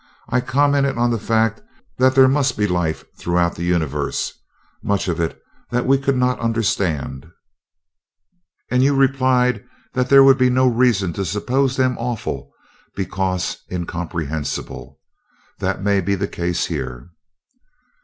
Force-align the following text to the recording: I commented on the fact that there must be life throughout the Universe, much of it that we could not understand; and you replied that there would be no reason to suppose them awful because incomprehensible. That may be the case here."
I 0.29 0.41
commented 0.41 0.97
on 0.97 1.11
the 1.11 1.19
fact 1.19 1.61
that 1.99 2.15
there 2.15 2.27
must 2.27 2.57
be 2.57 2.65
life 2.65 3.03
throughout 3.19 3.53
the 3.53 3.61
Universe, 3.65 4.33
much 4.81 5.07
of 5.07 5.19
it 5.19 5.39
that 5.69 5.85
we 5.85 5.99
could 5.99 6.15
not 6.17 6.39
understand; 6.39 7.27
and 8.71 8.81
you 8.81 8.95
replied 8.95 9.63
that 9.93 10.09
there 10.09 10.23
would 10.23 10.39
be 10.39 10.49
no 10.49 10.65
reason 10.67 11.13
to 11.13 11.23
suppose 11.23 11.77
them 11.77 11.99
awful 11.99 12.51
because 12.95 13.57
incomprehensible. 13.71 14.99
That 15.59 15.83
may 15.83 16.01
be 16.01 16.15
the 16.15 16.27
case 16.27 16.65
here." 16.65 17.11